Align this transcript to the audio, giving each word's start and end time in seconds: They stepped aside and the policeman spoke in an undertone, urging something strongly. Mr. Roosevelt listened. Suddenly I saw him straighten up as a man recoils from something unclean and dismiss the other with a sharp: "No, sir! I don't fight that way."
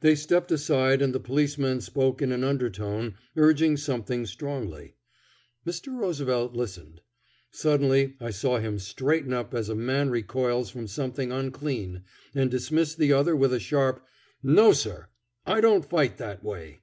They 0.00 0.14
stepped 0.14 0.50
aside 0.50 1.02
and 1.02 1.14
the 1.14 1.20
policeman 1.20 1.82
spoke 1.82 2.22
in 2.22 2.32
an 2.32 2.42
undertone, 2.42 3.14
urging 3.36 3.76
something 3.76 4.24
strongly. 4.24 4.94
Mr. 5.66 5.94
Roosevelt 5.94 6.54
listened. 6.54 7.02
Suddenly 7.50 8.16
I 8.18 8.30
saw 8.30 8.58
him 8.58 8.78
straighten 8.78 9.34
up 9.34 9.52
as 9.52 9.68
a 9.68 9.74
man 9.74 10.08
recoils 10.08 10.70
from 10.70 10.86
something 10.86 11.30
unclean 11.30 12.04
and 12.34 12.50
dismiss 12.50 12.94
the 12.94 13.12
other 13.12 13.36
with 13.36 13.52
a 13.52 13.60
sharp: 13.60 14.02
"No, 14.42 14.72
sir! 14.72 15.08
I 15.44 15.60
don't 15.60 15.84
fight 15.84 16.16
that 16.16 16.42
way." 16.42 16.80